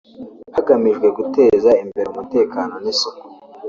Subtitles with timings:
[0.55, 3.23] hagamijwe guteza imbere umutekano n’isuku